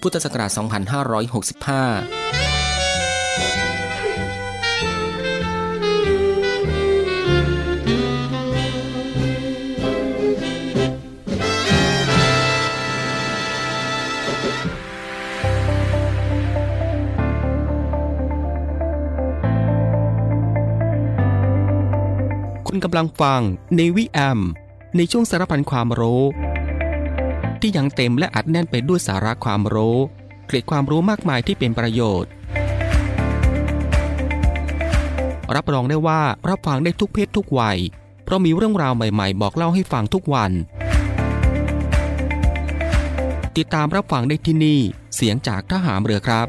[0.00, 0.56] พุทธศักราช 2565
[22.68, 23.40] คุณกำลังฟัง
[23.76, 24.40] ในวิแอม
[24.96, 26.22] ในช่วงสารพันความรู้
[27.66, 29.98] ที่ยังเต็มและอัดแน่นไปด้วยสาระความรู้
[30.46, 32.30] เกร็ดความรู้มากมายที่เป็นประโยชน์
[35.54, 37.78] รับรองได้ว่ารับฟังได้ทุกเพศทุกวัย
[38.24, 40.52] เพราะมีเรื่องราวใหม่ๆ บอกเล่าให้ฟังทุกวัน
[43.56, 44.80] ติดตามรับฟังได้ที่นี่
[45.16, 46.46] เสียงจากทหามเรือครับ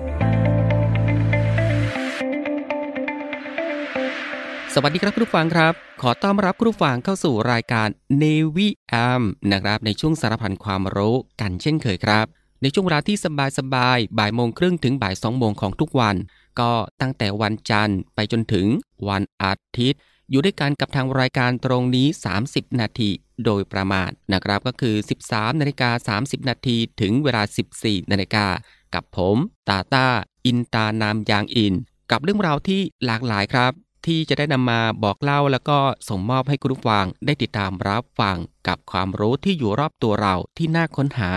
[4.73, 7.87] สวัสดีครับคุณผู้ฟังครับ ขอต้อนรับคุณฟังเข้าสู่รายการ
[8.21, 12.25] Navy AM นะครับในช่วงสารพันความรู้กันเช่นเคยครับ
[12.61, 16.15] ในช่วงเวลาที่สบายสบายบ่ายโมงครึ่งถึงบ่ายสองโมงของทุกวัน
[16.59, 16.71] ก็
[17.01, 18.67] ตั้งแต่วันจันทร์ไปจนถึง
[19.07, 19.99] วันอาทิตย์
[20.29, 22.07] อยู่ด้วยกันกับทางรายการตรงนี้
[22.43, 23.09] 30 นาที
[23.45, 24.95] โดยประมาณนะครับก็คือ
[25.27, 27.43] 13 นาฬิกา 30 นาทีถึงเวลา
[27.77, 28.45] 14 นาฬิกา
[28.93, 29.37] กับผม
[29.69, 30.07] ตาตา
[30.45, 31.73] อินตานามยางอิน
[32.11, 33.73] กับเรื่องราวที่หลากหลายครับ
[34.05, 38.37] ที่จะได้นำมาบอกเล่าแล้วก็ส่งมอบให้คุณผู้ฟังได้ติดตามรับฟัง
[38.67, 41.31] กับความรู้ที่อยู่รอบตัวเราที่น่าค้นหา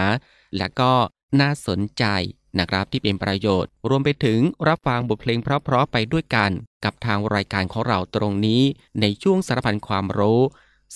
[0.57, 0.93] และก็
[1.41, 2.05] น่าสนใจ
[2.59, 6.51] นะครับที่เป็นประโยชน์ รวมไปถึงรับฟังบทเพลงเพราะๆไปด้วยกัน
[6.85, 8.63] กับทางรายการของเราตรงนี้
[9.01, 10.41] ในช่วงสารพันความรู้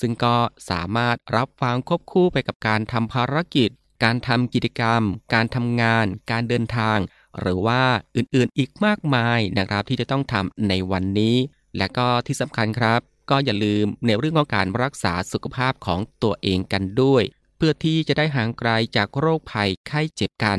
[0.01, 0.37] ซึ่งก็
[0.71, 3.71] สามารถรับฟังควบคู่ไปกับการทำภารกิจ
[4.05, 5.03] การทำกิจกรรม
[5.35, 6.99] การทำงาน การเดินทาง
[7.41, 7.83] หรือว่า
[8.17, 11.37] อื่นๆอีกมากมายนะครับที่จะต้องทำในวันนี้
[11.79, 13.01] และก็ที่สำคัญครับ
[13.31, 17.23] ก็อย่าลืมในเรื่องของการรักษาสุขภาพของตัวเองกันด้วย
[17.57, 20.59] เพื่อที่จะได้ห่างไกลจากโรคภัยไข้เจ็บกัน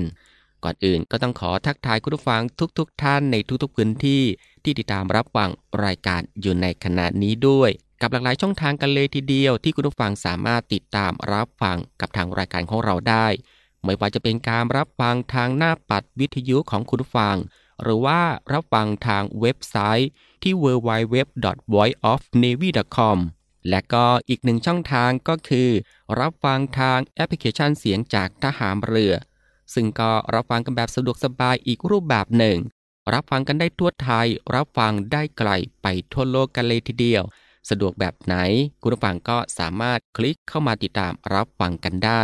[0.63, 2.41] ก่อนอื่นก็ต้องขอทักทายคุณผู้ฟัง
[2.77, 4.23] ทุกๆทท่านในทุกๆพื้นที่
[4.63, 5.49] ที่ติดตามรับฟัง
[5.85, 7.69] รายการอยู่ในขณะนี้ด้วย
[8.01, 13.27] กับหลากหลายช่องทางกันเลยทีเดียวที่คุณผู้ฟังสามารถติดตามรับฟังกับทางรายการของเราได้
[13.85, 17.35] ไม่ว่าจะเป็นการรับฟังทางหน้าปัดวิทยุของคุณฟัง
[17.81, 18.21] หรือว่า
[18.53, 20.09] รับฟังทางเว็บไซต์
[20.43, 23.17] ที่ www.voiceofnavy.com
[23.69, 25.69] และก็อีกหนึ่งช่องทางก็คือ
[26.19, 29.13] รับฟังทางแอปพลิเคชันเสียงจากทหารเรือ
[29.73, 32.57] ซึ่งก็รับฟังกันแบบสะดวกสบายอีกรูปแบบหนึ่ง
[33.13, 35.49] รับฟังกันได้ทั่วไทย รับฟังได้ไกล
[35.81, 37.23] ไปทั่วโลกกันเลยทีเดียว
[37.69, 38.35] สะดวกแบบไหน
[38.81, 42.23] คุณผู้ฟังก็สามารถคลิกเข้ามาติดตามรับฟังกันได้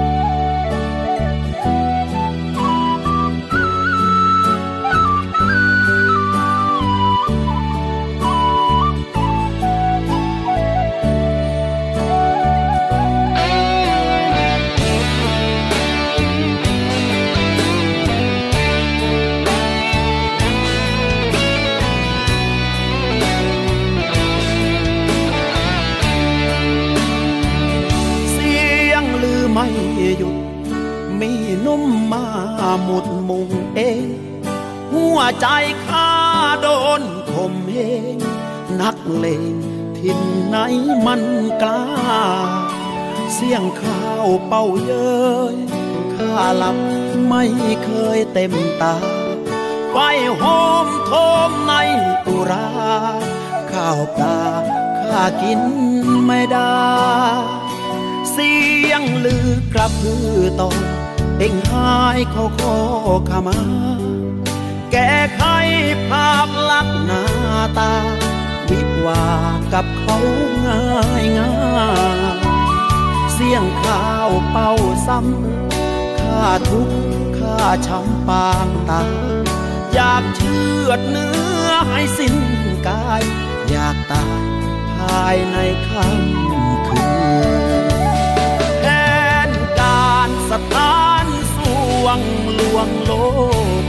[43.45, 45.55] สียงข้าวเป่าเย้ย
[46.13, 46.77] ข้าหลับ
[47.27, 47.43] ไม่
[47.85, 48.95] เคยเต็มตา
[49.91, 49.97] ไฟ
[50.37, 50.43] โห
[50.85, 51.11] มโท
[51.49, 51.73] มใน
[52.27, 52.69] อุรา
[53.71, 54.39] ข้าวปลา
[54.99, 55.61] ข้ากิน
[56.25, 56.81] ไม่ได้
[58.31, 58.53] เสี
[58.89, 60.69] ยงลือกระพือต่อ
[61.37, 62.77] เองหายเขาขอ
[63.29, 63.59] ขมา
[64.91, 65.43] แก้ไข
[66.09, 67.23] ภาพลักษณ์หน้า
[67.79, 67.93] ตา
[68.69, 69.23] วิวา
[69.73, 70.17] กับเขา
[70.65, 70.81] ง่า
[71.21, 71.51] ยง่า
[72.49, 72.50] ย
[73.51, 74.71] เสียงข้าวเป่า
[75.07, 76.97] ซ้ำข้าทุกข์
[77.37, 79.01] ข้าช้ำปางตา
[79.93, 80.57] อยากเชื
[80.87, 82.35] อดเนื้อให้สิ้น
[82.87, 83.23] กาย
[83.69, 84.41] อยากตาย
[84.97, 85.57] ภายใน
[85.87, 87.05] ค่ำคื
[87.91, 87.93] น
[88.79, 88.85] แผ
[89.47, 89.49] น
[89.79, 91.57] การสถานส
[92.03, 92.21] วง
[92.59, 93.11] ลวงโล
[93.81, 93.83] ก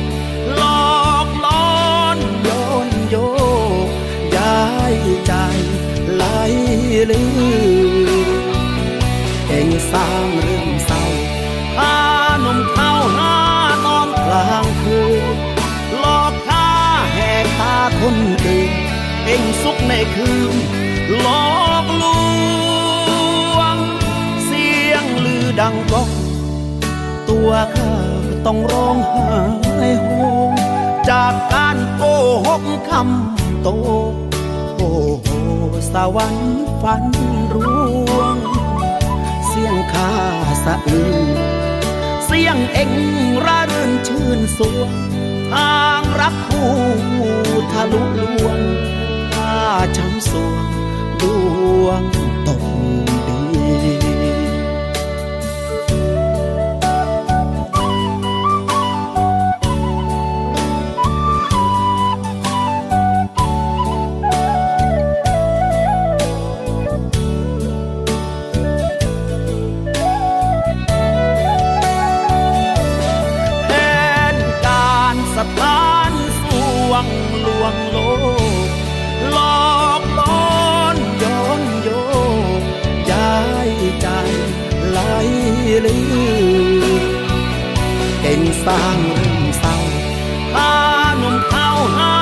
[0.56, 0.62] หล
[1.00, 2.48] อกล้อนโย
[2.86, 3.16] นโย
[3.86, 3.88] ก
[4.36, 4.62] ย้า
[4.92, 5.32] ยใจ
[6.14, 6.24] ไหล
[7.10, 7.22] ลื
[7.80, 7.81] อ
[9.90, 11.04] สร้างเรื่องเศร้า
[11.76, 11.94] พา
[12.44, 13.34] นมเข้าหา
[13.86, 15.00] ตอนกลางคื
[15.34, 15.36] น
[15.98, 16.68] หลอกข้า
[17.14, 18.70] แหกตาคนอื่น
[19.24, 20.54] เองสุขในคืน
[21.20, 21.52] หลอ
[21.84, 22.04] กล
[23.56, 23.76] วง
[24.44, 26.10] เสียงลือดังก้อง
[27.28, 27.94] ตัวข้า
[28.46, 28.96] ต้องร้อง
[29.76, 30.10] ไห้โฮ
[31.10, 32.02] จากการโก
[32.46, 33.68] หกคำโต
[34.76, 34.90] โอ้
[35.22, 35.28] โห
[35.92, 37.04] สวรรค์ฝัน
[37.54, 37.76] ร่
[38.16, 38.36] วง
[39.92, 40.12] ข้า
[40.64, 41.38] สะอื้น
[42.24, 42.92] เสียงเอ็ง
[43.46, 44.90] ระรื่นชื่นสวง
[45.52, 46.72] ทางรักคู่
[47.72, 48.60] ทะลุลวง
[49.34, 49.56] ข้า
[49.96, 50.66] ช้ำสวง
[51.20, 51.22] ด
[51.84, 52.02] วง
[85.86, 85.98] ลื
[86.80, 87.02] อ
[88.20, 89.76] เก่งสร้างเรื่องเศร้า
[90.52, 90.72] พา
[91.18, 92.14] หนุ่มเข้าหา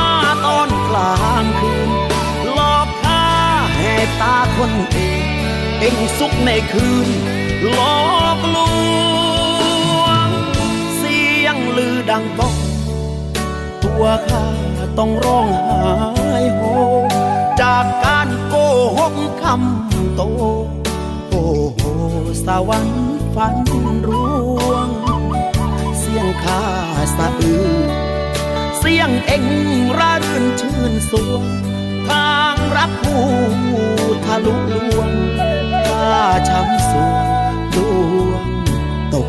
[0.44, 1.90] ตอนกลางคืน
[2.52, 3.24] หลอกข้า
[3.76, 5.22] แหกตาคนเอง
[5.80, 7.08] เองสุขในคืน
[7.72, 8.00] หลอ
[8.36, 8.56] กล
[10.00, 10.28] วง
[10.96, 12.56] เสียงลือดังก้อง
[13.82, 14.44] ตัวข้า
[14.98, 16.62] ต้องร้องไห้โฮ
[17.60, 18.54] จากการโก
[18.98, 20.22] หกคำโต
[21.28, 21.44] โอ้
[21.74, 21.82] โห
[22.46, 23.56] สวรรค์ ฝัน
[24.08, 24.28] ร่
[24.70, 24.88] วง
[25.98, 26.62] เสียงข้า
[27.16, 27.90] สะอื้น
[28.78, 29.44] เสียงเอ็ง
[29.98, 31.42] ระรื่นชื่นสวง
[32.08, 33.26] ทางรักผู้
[34.24, 35.10] ทะลุลวง
[35.86, 36.18] ข้า
[36.48, 37.14] ช้ำสว
[37.52, 37.76] งด
[38.28, 38.46] วง
[39.12, 39.28] ตก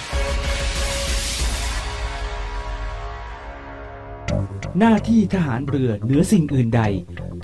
[4.79, 6.81] หน้าที่ทหารเรือเหนือสิ่งอื่นใด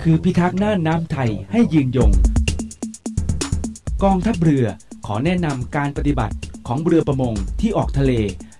[0.02, 2.10] คือพิทักษ์น่านน้ำไทยให้ยืนยง
[4.04, 4.64] กองทัพเรือ
[5.06, 6.36] ขอแนะนำการปฏิบัติ
[6.68, 8.12] ของเรือประมงที่ออกทะเล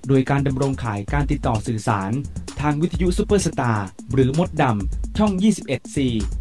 [0.08, 2.12] โดยการดำรงขายการติดต่อสื่อสาร
[2.60, 5.96] ทางวิทยุซูเปอร์สตาร์หรือมดดำช่อง 21C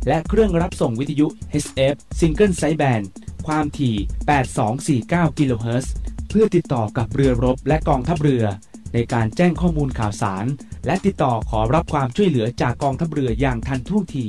[0.08, 1.28] และเครื่องรับส่งวิทยุ
[1.64, 3.06] SF Single Sideband
[3.48, 3.96] ความถี่
[5.28, 5.94] 8249 กิโลเฮิรตซ์
[6.30, 8.46] เพื่อติดต่อกับเรือรบและกองทัพเรือ
[9.00, 10.46] ในการแจ้งข้อมูลข่าวสาร
[10.86, 14.26] และติดต่อขอรับความช่วยเหลือจากกองทัพเรืออย่างทันท่วงที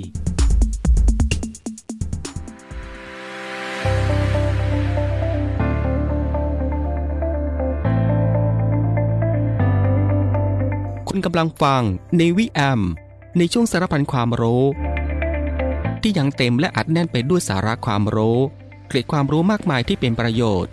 [11.08, 11.82] คุณกำลังฟัง
[12.18, 12.80] ในวิแอม
[13.38, 14.64] ในช่วงสารพันความรู้
[16.02, 18.38] ที่ยังเต็มและอัดแน่นไปด้วยสาระความรู้
[18.88, 20.72] เกร็ดความรู้มากมายที่เป็นประโยชน์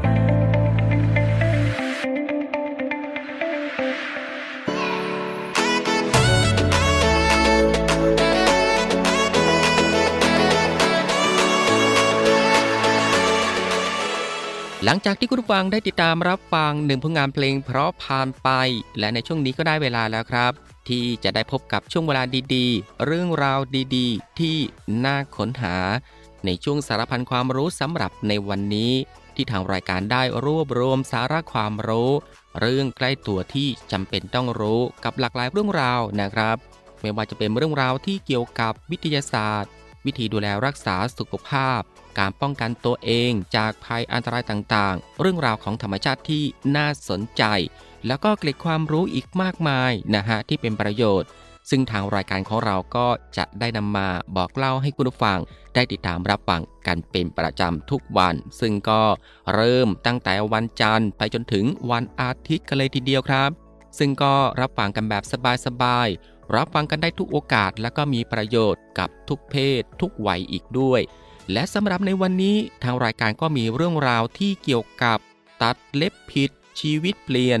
[14.85, 18.49] หลังจากที่คุณผู้ฟังได้ติดตามรับฟังหนึ่งผลงานเพลง เพราะผ่านไป
[18.99, 20.51] และในช่วงนี้ก็ได้เวลาแล้วครับ
[20.89, 22.23] ที่จะได้พบกับช่วงเวลา
[22.55, 23.59] ดีๆ เรื่องราว
[23.95, 24.57] ดีๆ ที่
[25.05, 25.77] น่าค้นหา
[26.45, 28.93] ในช่วงสารพันความรู้สำหรับในวันนี้
[29.35, 32.11] ที่ทางรายการได้รวบรวมสาระความรู้
[32.59, 36.57] เรื่องใกล้ตัวที่จำเป็นต้องรู้กับหลากหลายเรื่องราวนะครับ
[37.01, 39.71] ไม่ว่าจะเป็นเรื่องราวที่เกี่ยวกับวิทยาศาสตร์
[40.05, 41.81] วิธีดูแลรักษาสุขภาพ
[42.19, 46.43] การป้องกันตัวเองจากภัยอันตรายต่างๆ เรื่องราวของธรรมชาติที่
[46.75, 47.43] น่าสนใจ
[48.07, 51.29] แล้วก็เกล็ดความรู้อีกมากมายนะฮะที่เป็นประโยชน์
[51.69, 55.39] ซึ่งทางรายการของเราก็จะได้นำมาบอกเล่าให้คุณผู้ฟัง
[55.75, 59.01] ได้ติดตามรับฟังกันเป็นประจำทุกวัน ซึ่งก็
[59.53, 63.49] เริ่มตั้งแต่วันจันทร์ไปจนถึงวันอาทิตย์กันเลยทีเดียวครับ
[63.99, 65.23] ซึ่งก็รับฟังกันแบบ
[65.65, 71.01] สบายๆรับฟังกันได้ทุกโอกาสและก็มีประโยชน์กับทุกเพศ ทุกวัยอีกด้วย
[71.51, 75.19] และสำหรับในวันนี้ทางรายการก็มีเรื่องราวที่เกี่ยวกับ
[75.61, 77.59] ตัดเล็บผิด ชีวิตเปลี่ยน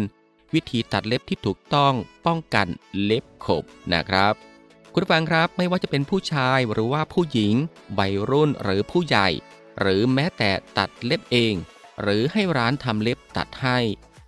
[0.53, 1.93] วิธีตัดเล็บที่ถูกต้อง
[2.25, 2.67] ป้องกัน
[3.03, 4.33] เล็บขบนะครับ
[4.93, 7.53] คุณฟังครับไม่ว่าจะเป็นผู้ชายหรือว่าผู้หญิง
[7.99, 9.27] วัยรุ่นหรือผู้ใหญ่
[9.79, 11.53] หรือแม้แต่ตัดเล็บเอง
[12.01, 13.77] หรือให้ร้านทำเล็บตัดให้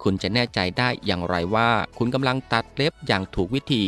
[0.04, 3.84] คุณจะแน่ใจได้อย่างไรว่า คุณกำลังตัดเล็บอย่างถูกวิธี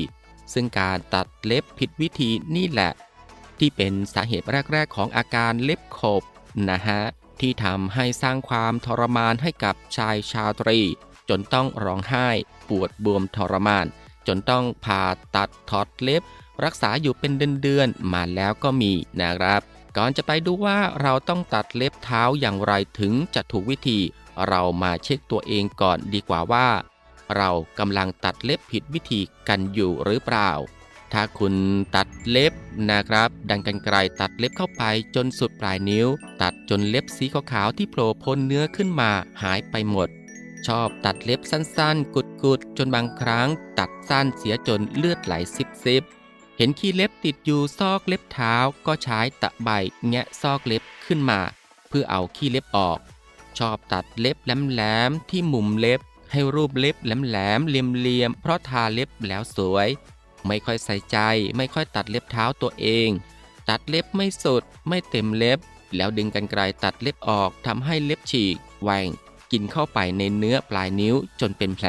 [0.54, 2.92] ซึ่งการตัดเล็บผิดวิธีนี่แหละ
[3.60, 6.24] ที่เป็นสาเหตุแรก ๆ ของอาการเล็บขบ
[6.70, 7.02] นะฮะ
[7.42, 10.80] ที่ทำให้สร้างความทรมานให้กับชายชาตรี
[11.30, 12.28] จนต้องร้องไห้
[12.70, 13.86] ปวดบวมทรมาน
[14.28, 15.04] จนต้องผ่า
[15.36, 16.24] ตัดถอดเล็บ
[16.64, 17.32] รักษาอยู่เป็น
[17.62, 19.62] เดือนๆมาแล้วก็มีนะครับ
[19.98, 24.00] ก่อนจะไปดูว่าเราต้องตัดเล็บเท้าอย่างไรถึงจะถูกวิธี
[24.48, 26.68] เรามาเช็คตัวเองก่อนดีกว่าว่า
[27.38, 30.52] เรากำลังตัดเล็บผิดวิธีกันอยู่หรือเปล่า
[31.18, 31.56] ถ้าคุณ
[31.96, 32.54] ตัดเล็บ
[32.90, 34.84] นะครับ ดันกันไกลตัดเล็บเข้าไป
[35.16, 36.08] จนสุดปลายนิ้ว
[36.42, 39.12] ตัดจนเล็บสีขาวๆที่โผล่พ้นเนื้อขึ้นมา
[39.44, 40.10] หายไปหมด
[40.68, 43.48] ชอบตัดเล็บสั้นๆ กุดๆ จนบางครั้ง
[43.80, 45.34] ตัดสั้นเสียจนเลือดไหล
[45.84, 48.56] ซิบๆ เห็นขี้เล็บติดอยู่ซอกเล็บเท้า
[48.88, 49.70] ก็ใช้ตะไบ
[50.10, 51.40] แงะซอกเล็บขึ้นมา
[51.90, 53.00] เพื่อเอาขี้เล็บออก
[53.60, 56.00] ชอบตัดเล็บแหลมๆที่มุมเล็บ
[56.32, 57.74] ให้รูปเล็บแหลมๆเห
[58.06, 59.90] ลี่ยมๆเพราะทาเล็บแล้วสวย
[60.48, 61.18] ไม่ค่อยใส่ใจ
[61.58, 63.10] ไม่ค่อยตัดเล็บเท้าตัวเอง
[63.70, 65.60] ตัดเล็บไม่สุด ไม่เต็มเล็บ
[65.96, 69.08] แล้วดึงกันไกลตัดเล็บออกทำให้เล็บฉีกแหว่ง
[69.52, 71.88] กินเข้าไปในเนื้อปลายนิ้วจนเป็นแผล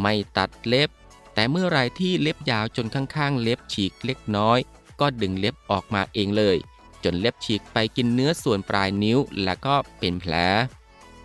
[0.00, 0.88] ไม่ตัดเล็บ
[1.34, 4.58] แต่เมื่อไรที่เล็บยาวจนข้างๆ เล็บฉีกเล็กน้อย
[5.00, 6.56] ก็ดึงเล็บออกมาเองเลย
[7.04, 10.34] จนเล็บฉีกไปกินเนื้อส่วนปลายนิ้วแล้วก็เป็นแผล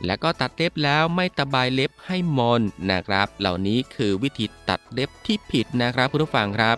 [0.05, 6.77] แล้วก็ตัดเล็บแล้วไม่ตะบายเล็บให้มนนะครับ เหล่านี้คือวิธีตัดเล็บที่ผิดนะครับคุณผู้ฟังครับ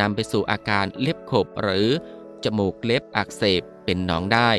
[0.00, 1.88] นำไปสู่อาการเล็บขบหรือ
[2.44, 4.50] จมูกเล็บอักเสบเป็นหนองได้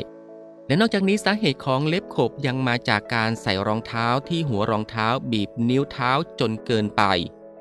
[0.66, 6.10] และนอกจากนี้สาเหตุของเล็บขบยังมาจากการใส่รองเท้าที่หัวรองเท้าบีบนิ้วเท้า
[6.40, 7.02] จนเกินไป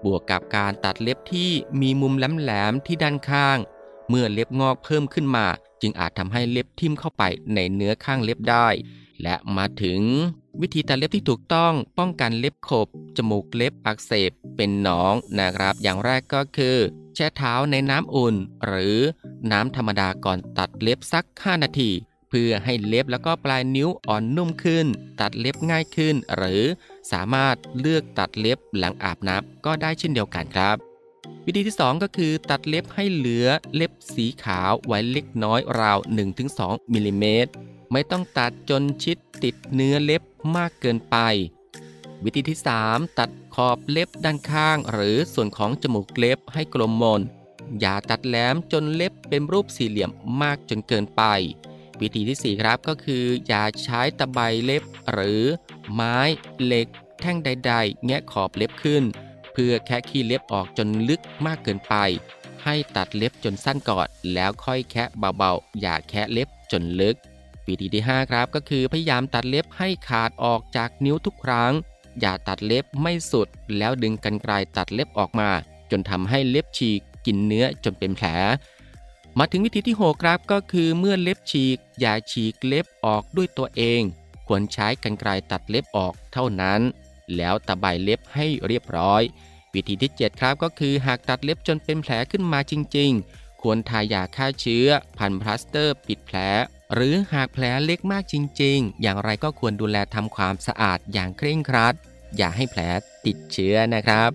[0.06, 3.58] บวกกับการตัดเล็บที่มีมุมแหลมๆที่ด้านข้าง
[4.10, 5.48] เมื่อเล็บงอกเพิ่มขึ้นมา
[5.82, 7.24] จึงอาจทำให้เล็บทิ่มเข้าไป
[7.54, 8.68] ในเนื้อข้างเล็บได้
[9.22, 10.00] และมาถึง
[10.62, 12.88] วิธีตัดเล็บที่ถูกต้องป้องกันเล็บขบ
[13.18, 16.78] จมูกเล็บอักเสบเป็นหนองนะครับ อย่างแรกก็คือ
[17.16, 18.36] แช่เท้าในน้ำอุ่น
[18.66, 18.98] หรือ
[19.52, 21.92] น้ำธรรมดาก่อนตัดเล็บสัก 5 นาที
[22.30, 24.86] เพื่อให้เล็บแล้วก็ปลายนิ้วอ่อนนุ่มขึ้น
[25.22, 26.64] ตัดเล็บง่ายขึ้น หรือ
[27.12, 30.76] สามารถเลือกตัดเล็บหลังอาบน้ำก็ได้เช่นเดียวกันครับ
[31.46, 35.98] วิธีที่ 2 ก็คือตัดเล็บให้เหลือเล็บสีขาวไว้เล็กน้อยราว
[36.46, 37.52] 1-2มิลลิเมตร
[37.92, 40.22] ไม่ต้องตัดจนชิดติดเนื้อเล็บ
[40.56, 41.18] มากเกินไป
[42.24, 47.22] วิธีที่ 3 ตัดขอบเล็บด้านข้าง หรือส่วนของจมูกเล็บให้กลมมน
[47.80, 50.12] อย่าตัดแหลมจนเล็บเป็นรูปสี่เหลี่ยม
[50.42, 51.24] มากจนเกินไป
[52.02, 55.44] วิธีที่ 4 ครับก็คือ อย่าใช้ตะไบเล็บ หรือ
[55.94, 56.18] ไม้
[56.64, 56.88] เหล็ก
[57.22, 59.04] แท่งใด ๆ แงะขอบเล็บขึ้น
[59.54, 61.96] เพื่อแคะขี้เล็บออกจนลึกมากเกินไป
[62.64, 67.16] ให้ตัดเล็บจนสั้นก่อนแล้วค่อยแคะเบาๆ อย่าแคะเล็บจนลึก
[67.68, 71.74] วิธีที่ 5 ครับก็คือพยายามตัดเล็บให้ขาดออกจากนิ้วทุกครั้ง
[72.20, 73.48] อย่าตัดเล็บไม่สุด
[73.78, 75.50] แล้วดึงกันไกลตัดเล็บออกมา
[75.92, 78.28] จนทำให้เล็บฉีกกินเนื้อจนเป็นแผล
[79.38, 84.02] มาถึงวิธีที่ 6 ครับก็คือเมื่อเล็บฉีก อย่าฉีกเล็บออกด้วยตัวเอง
[84.48, 86.82] ควรใช้กันไกลตัดเล็บออกเท่านั้น
[87.36, 89.22] แล้วตะไบเล็บให้เรียบร้อย
[89.74, 96.38] วิธีที่ 7 ครับก็คือหากตัดเล็บจนเป็นแผลขึ้นมาจริง ๆ ควรทายาฆ่าเชื้อ พันพลาสเตอร์ ปิดแผล
[96.94, 101.94] หรือหากแผลเล็กมากจริง ๆ อย่างไรก็ควรดูแลทำความสะอาดอย่างเคร่งครัด
[102.38, 102.82] อย่าให้แผล
[103.26, 104.32] ติดเชื้อนะครับ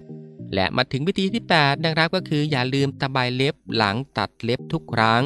[0.55, 5.23] และมาถึงวิธีที่ 8 นะครับ ก็คืออย่าลืมตะไบเล็บหลังตัดเล็บทุกครั้ง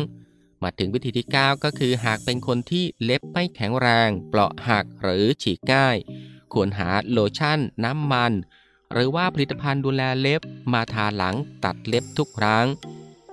[0.62, 5.96] มาถึงวิธีที่ 9 ก็คือหากเป็นคนที่เล็บไม่แข็งแรง เปราะหักหรือฉีกง่าย
[6.52, 8.32] ควรหาโลชั่น น้ำมัน
[8.92, 10.40] หรือว่าผลิตภัณฑ์ดูแลเล็บ
[10.72, 12.66] มาทาหลังตัดเล็บทุกครั้ง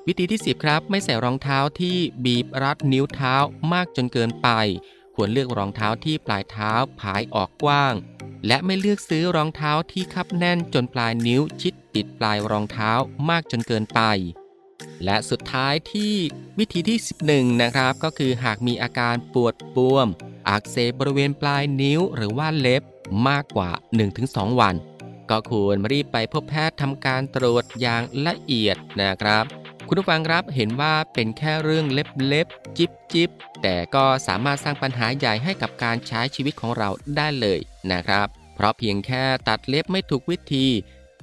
[0.07, 3.35] วิธีที่ 10 ครับ ไม่ใส่รองเท้าที่บีบรัดนิ้วเท้า
[3.73, 4.49] มากจนเกินไป
[5.15, 7.93] ควรเลือกรองเท้าที่ปลายเท้าผายออกกว้าง
[8.47, 12.91] และไม่เลือกซื้อรองเท้าที่คับแน่นจนปลายนิ้วชิดติดปลายรองเท้า
[13.29, 14.01] มากจนเกินไป
[15.03, 16.13] และสุดท้ายที่
[16.59, 16.97] วิธีที่
[17.29, 20.07] 11 นะครับ ก็คือหากมีอาการปวดบวม
[20.49, 22.83] อักเสบบริเวณปลายนิ้วหรือว่าเล็บ
[23.27, 23.71] มากกว่า
[24.15, 24.75] 1-2 วัน
[25.29, 29.45] ก็ควรรีบไปพบแพทย์ทำการตรวจอย่างละเอียดนะครับ
[29.87, 33.29] คุณผู้ฟังครับเห็นว่าเป็นแค่เรื่องเล็บๆจิบจิบ
[33.61, 37.59] แต่ก็สามารถสร้างปัญหาใหญ่ให้กับการใช้ชีวิตของเราได้เลย
[37.91, 40.67] นะครับ เพราะเพียงแค่ตัดเล็บไม่ถูกวิธี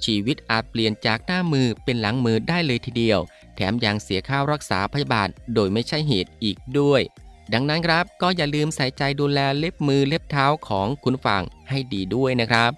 [0.05, 3.20] ชีวิตอาจเปลี่ยนจากหน้ามือเป็นหลังมือได้เลยทีเดียว
[3.57, 7.03] แถมยังเสียค่ารักษาพยาบาลโดยไม่ใช่เหตุอีกด้วย
[7.53, 12.70] ดังนั้นครับก็อย่าลืมใส่ใจดูแลเล็บมือเล็บเท้าของคุณฟังให้ดีด้วยนะครับ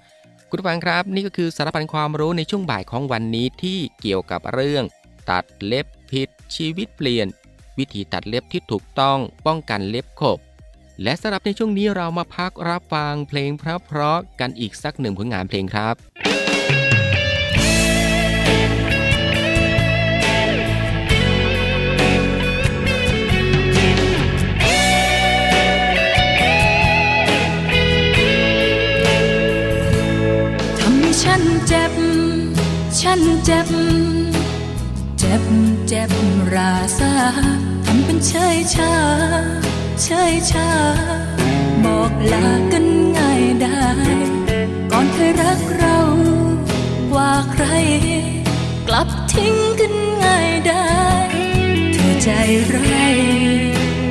[0.51, 4.85] คุณฟังครับ นี่ก็คือสารพันความรู้ในช่วงบ่ายของวันนี้ที่เกี่ยวกับเรื่อง
[5.31, 7.27] ตัดเล็บผิดชีวิตเปลี่ยน
[7.79, 10.39] วิธีตัดเล็บที่ถูกต้องป้องกันเล็บขบ
[11.03, 15.97] และสำหรับในช่วงนี้เรามาพักรับฟังเพลงเพราะๆกันอีกสักหนึ่งผลงานเพลงครับ
[30.79, 31.93] ทำให้ฉันเจ็บ
[32.99, 34.22] ฉันเจ็บ
[35.35, 35.49] จ็บ
[35.89, 36.11] เจ็บ
[36.55, 37.13] ราซา
[37.85, 38.95] ทำเป็นเฉยชา
[40.03, 40.69] เฉยชา
[41.85, 43.85] บอกลากันง่ายได้
[44.91, 45.99] ก่อนเคยรักเรา
[47.11, 47.65] กว่าใคร
[48.89, 50.89] กลับทิ้งกันง่ายได้
[51.93, 52.29] เธอใจ
[52.75, 53.17] ร้าย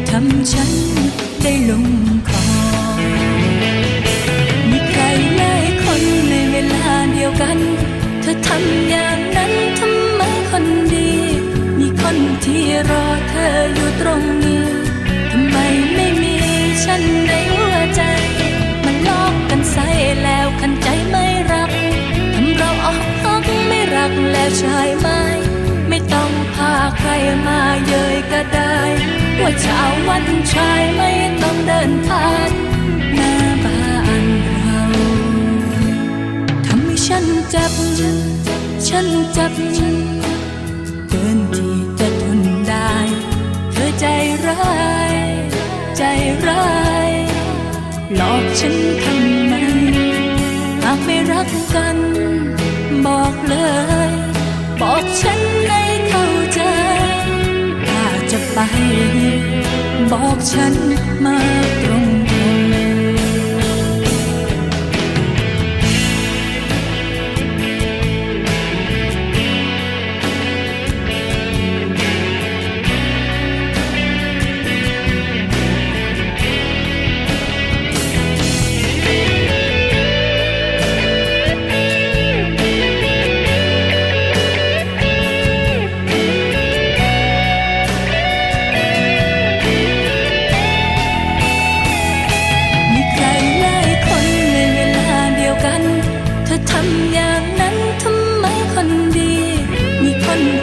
[0.09, 0.71] ทำฉัน
[1.43, 1.85] ได้ลง
[2.29, 2.45] คอ
[4.69, 5.01] มีใคร
[5.37, 7.57] หลายคนในเวลาเดียวกัน
[8.21, 9.10] เธอทำอย่าง
[12.89, 14.65] รอเธออยู่ตรงนี้
[15.31, 15.57] ทำไม
[15.95, 16.35] ไม่มี
[16.83, 18.01] ฉันในหัวใจ
[18.85, 19.87] มันลอกกันใส่
[20.23, 21.71] แล้วคันใจไม่รัก
[22.33, 25.07] ทำเราออกฮักไม่รักแล้วใช่ไหม
[25.89, 27.09] ไม่ต้องพาใคร
[27.47, 28.75] มาเย้ยก็ได้
[29.41, 32.51] ว่าเช้าวันชายไม่ต้องเดินผ่าน
[33.15, 33.79] หน้าบ้า
[34.23, 34.25] น
[34.61, 34.83] เรา
[36.65, 37.73] ทำให้ฉันเจ็บ
[38.87, 39.53] ฉันเจ็บ
[60.49, 60.73] ฉัน
[61.25, 61.80] มา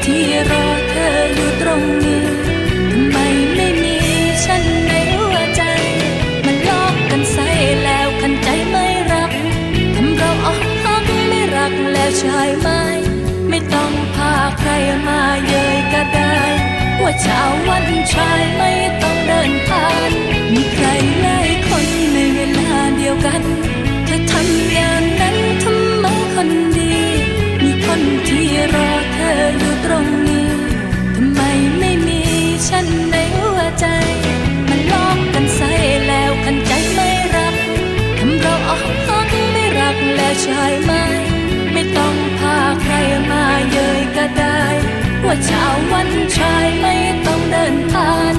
[0.05, 2.25] ที่รอเธออยู่ตรงนี้
[2.93, 3.17] ทำไม
[3.55, 3.97] ไม่มี
[4.45, 5.63] ฉันในหัวใจ
[6.47, 7.49] มันลอกกันใส่
[7.85, 9.31] แล้วขันใจไม่รัก
[9.95, 12.83] ทำเราออกหักไม่รักแล้วชายไม้
[13.49, 14.71] ไม่ต้องพาใคร
[15.07, 16.37] มาเย้ยก็ได้
[17.03, 20.13] ว่าเช้าวันชายไม่ต้องเดินผ่าน
[20.53, 20.87] มีใคร
[21.23, 23.43] หลายคนในเวลาเดียวกัน
[24.05, 26.93] เธอทำอย่างนั้นทำไมคนดี
[27.63, 30.51] มีคนที่รอเธอ รงนี้
[31.16, 31.40] ทำไม
[31.79, 32.20] ไม่มี
[32.68, 33.87] ฉันในหัวใจ
[34.68, 35.70] มันลอกกันใส่
[36.07, 37.55] แล้วคันใจไม่รัก
[38.18, 40.92] ทำเราอ้อกหักไม่รักแล้วใช่ไหม
[41.72, 42.94] ไม่ต้องพาใคร
[43.31, 44.61] มาเย้ยก็ได้
[45.24, 46.94] ว่าเช้าวันชายไม่
[47.27, 48.35] ต้องเดินผ่าน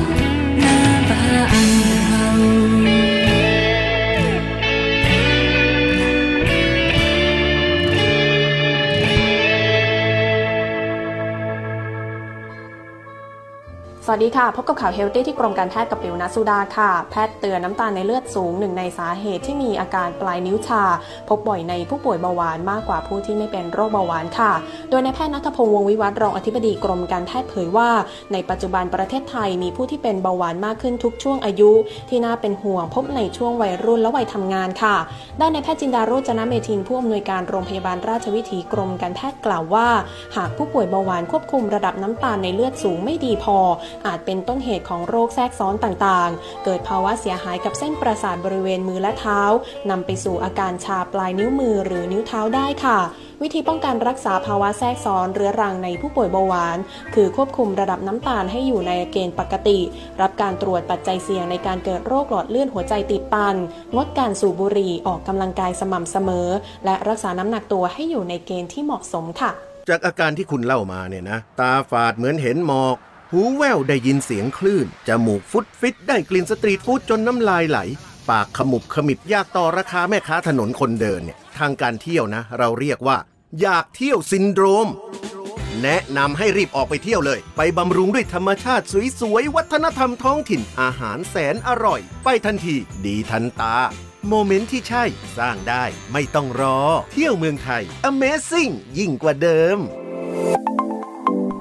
[14.09, 20.83] วัสดีค่ะ พบกับข่าว healthy ที่กรมการแพทย์กับปิวนัสสุดาค่ะ แพทย์เตือนน้ำตาลในเลือดสูงหนึ่งในสาเหตุที่มีอาการปลายนิ้วชา
[21.29, 24.51] พบบ่อยในผู้ป่วยเบาหวานมากกว่าผู้ที่ไม่เป็นโรคเบาหวานค่ะ
[24.89, 27.89] โดยนายแพทย์ณัฐพงศ์วงศ์วิวัฒน์รองอธิบดีกรมการแพทย์เผยว่า
[28.33, 31.71] ในปัจจุบันประเทศไทยมีผู้ที่เป็นเบาหวานมากขึ้นทุกช่วงอายุ
[32.09, 34.95] ที่น่าเป็นห่วงพบในช่วงวัยรุ่นและวัยทำงานค่ะ
[35.39, 39.87] ด้านนายแพทย์จินดาโรจนเมธินผู้อำนวยการโรงพยาบาลราชวิถีกรมการแพทย์กล่าวว่า
[40.35, 43.57] หากผู้ป่วยเบาหวานควบคุมระดับน้ำตาลในเลือดสูงไม่ดีพอ
[44.07, 49.41] อาจเป็นต้นเหตุของโรคแทรกซ้อนต่างๆ เกิดภาวะเสียหายกับเส้นประสาทบริเวณมือและเท้า
[49.89, 52.99] นำไปสู่อาการชาปลายนิ้วมือหรือนิ้วเท้าได้ค่ะ
[53.41, 56.77] วิธีป้องกันรักษาภาวะแทรกซ้อนเรื้อรังในผู้ป่วยเบาหวาน
[57.15, 59.79] คือควบคุมระดับน้ำตาลให้อยู่ในเกณฑ์ปกติ
[60.21, 63.55] รับการตรวจปัจจัยเสี่ยงในการเกิดโรคหลอดเลือดหัวใจตีบตัน
[63.95, 66.47] งดการสูบบุหรี่ออกกำลังกายสม่ำเสมอ
[66.85, 69.51] และรักษาน้ำหนักตัวให้อยู่ในเกณฑ์ที่เหมาะสมค่ะ
[69.89, 72.97] จากอาการที่คุณเล่ามาเนี่ยนะ ตาฝาดเหมือนเห็นหมอก
[73.33, 77.79] หูแว่วได้ยินเสียงคลื่น จมูกฟุดฟิตได้กลิ่นสตรีทฟู้ดจนน้ำลายไหล
[78.29, 83.17] ปากขมุบขมิบอยากต่อราคาแม่ค้าถนนคนเดินเนี่ยทางการเที่ยวนะ เราเรียกว่า
[83.61, 84.87] อยากเที่ยวซินโดรม
[85.81, 88.85] แนะนำให้รีบออกไปเที่ยวเลย ไปบำรุงด้วยธรรมชาติ
[89.19, 93.75] สวยๆ วัฒนธรรมท้องถิ่นอาหารแสนอร่อย ไปทันที ดีทันตา
[94.27, 95.03] โมเมนต์ที่ใช่
[95.37, 96.79] สร้างได้ไม่ต้องรอ
[97.11, 99.79] เที่ยวเมืองไทย Amazing ยิ่งกว่าเดิม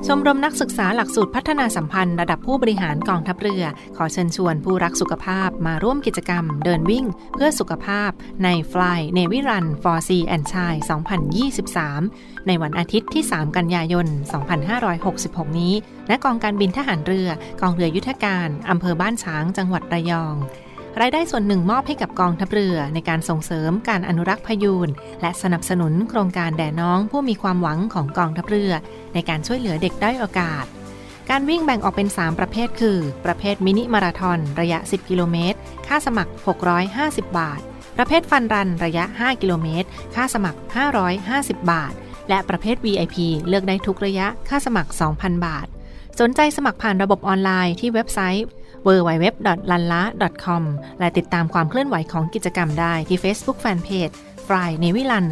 [0.06, 3.64] ชมรมนักศึกษาหลักสูตรพัฒนาสัมพันธ์ระดับผู้บริหารกองทัพเรือ
[3.96, 8.10] ขอเชิญชวนผู้รักสุขภาพมาร่วมกิจกรรม เดินวิ่ง เพื่อสุขภาพ
[8.44, 10.74] ใน Fly Navy Run for Sea and Chai
[11.80, 14.06] 2023 ในวันอาทิตย์ที่ 3 กันยายน
[14.82, 15.74] 2566 นี้
[16.10, 17.28] ณกองการบินทหารเรือ
[17.60, 20.36] กองเรือยุทธการอำเภอบ้านฉางจังหวัดระยอง
[21.00, 24.88] รายได้ส่วนหนึ่งมอบให้กับกองทัพเรือในการส่งเสริมการอนุรักษ์พยูน
[25.22, 28.72] และสนับสนุนโครงการแด่น้องผู้มีความหวังของกองทัพเรือ
[29.14, 30.64] ในการช่วยเหลือเด็กด้อยโอกาส
[31.30, 36.32] การวิ่งแบ่งออกเป็น 3 ประเภท คือ ประเภทมินิมาราทอนระยะ 10 กิโลเมตร ค่าสมัคร
[36.86, 37.60] 650 บาท
[37.96, 40.58] ประเภทฟันรันระยะ 5 กิโลเมตร ค่าสมัคร
[41.14, 41.92] 550 บาท
[42.28, 43.16] และประเภท VIP
[43.48, 45.66] เลือกได้ทุกระยะ ค่าสมัคร 2,000 บาท
[46.20, 48.46] สนใจสมัครผ่านระบบออนไลน์ที่เว็บไซต์
[48.86, 50.62] www.lanla.com
[51.00, 54.14] และติดตามความเคลื่อนไหวของกิจกรรมได้ที่ Facebook Fanpage
[54.46, 55.24] Fly Navy Run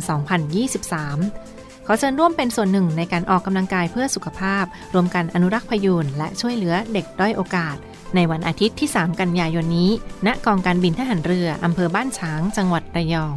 [0.95, 7.77] 2023 ขอเชิญร่วมเป็นส่วนหนึ่งในการออกกำลังกายเพื่อสุขภาพ รวมกันอนุรักษ์พยูนและช่วยเหลือเด็กด้อยโอกาส
[8.15, 9.91] ในวันอาทิตย์ที่ 3 กันยายนนี้
[10.27, 13.37] ณ กองการบินทหารเรืออำเภอบ้านฉาง จังหวัดระยอง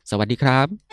[0.11, 0.90] สวัสดีครับ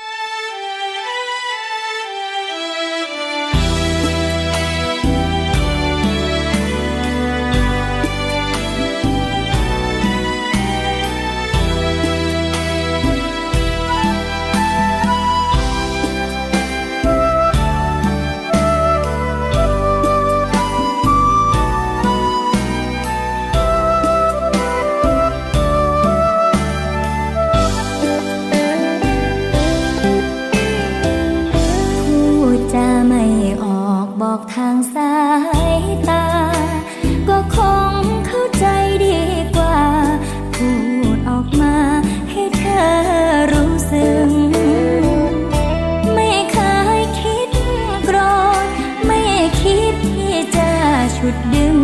[51.31, 51.79] ฉุดดึง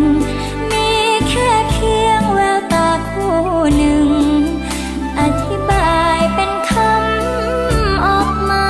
[0.71, 0.89] มี
[1.29, 3.37] แค่เพียงแววตาคู่
[3.77, 4.09] หนึ่ง
[5.19, 8.67] อธิบายเป็นคำออกมา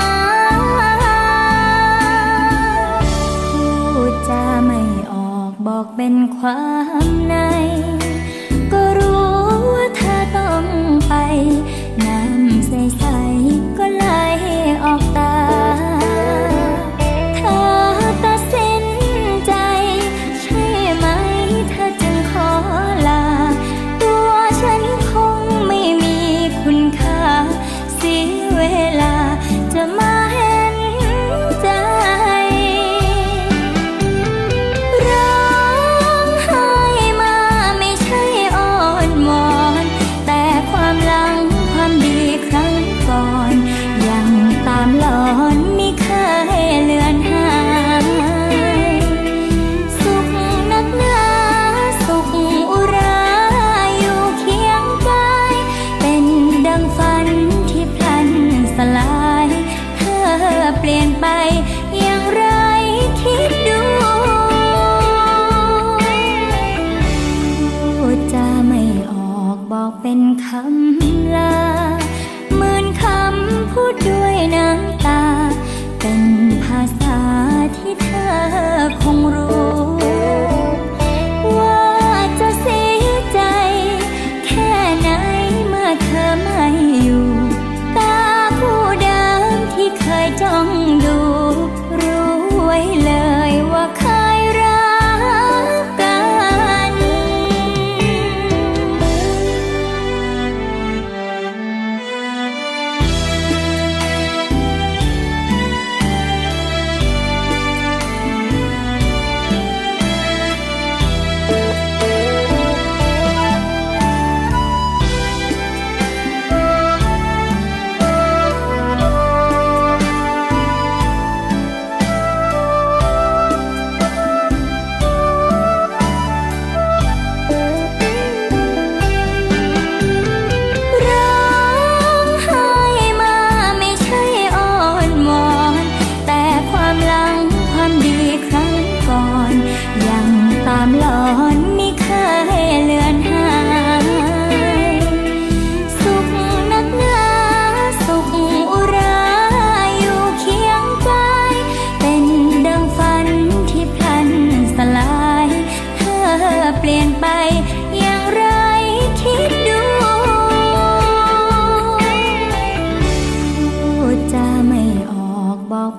[3.50, 3.66] พู
[4.12, 4.82] ดจาไม่
[5.14, 6.66] ออกบอกเป็นควา
[7.04, 7.36] มใน
[8.72, 9.34] ก็รู้
[9.74, 10.66] ว่าเธอต้อง
[11.08, 11.14] ไป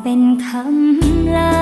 [0.09, 1.56] เป็นคำลา